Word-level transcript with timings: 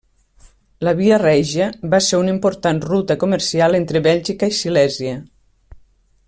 La 0.85 0.93
Via 1.01 1.19
Regia, 1.23 1.67
va 1.91 1.99
ser 2.05 2.21
una 2.21 2.33
important 2.37 2.79
ruta 2.87 3.19
comercial 3.25 3.81
entre 3.81 4.03
Bèlgica 4.11 4.51
i 4.55 4.57
Silèsia. 4.63 5.15